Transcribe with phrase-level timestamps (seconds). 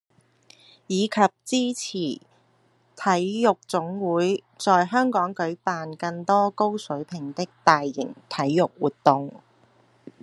[0.87, 2.19] 以及支持
[2.95, 9.31] 體育總會在香港舉辦更多高水平的大型體育活動